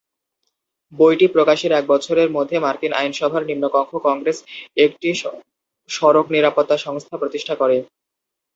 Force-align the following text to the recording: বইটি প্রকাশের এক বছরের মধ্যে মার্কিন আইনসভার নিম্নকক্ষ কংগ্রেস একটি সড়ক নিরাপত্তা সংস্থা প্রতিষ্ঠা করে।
বইটি 0.93 1.27
প্রকাশের 1.35 1.71
এক 1.73 1.85
বছরের 1.87 2.29
মধ্যে 2.31 2.57
মার্কিন 2.59 2.93
আইনসভার 2.93 3.43
নিম্নকক্ষ 3.45 3.91
কংগ্রেস 4.07 4.37
একটি 4.77 5.09
সড়ক 5.89 6.25
নিরাপত্তা 6.35 6.75
সংস্থা 6.77 7.15
প্রতিষ্ঠা 7.17 7.53
করে। 7.55 7.77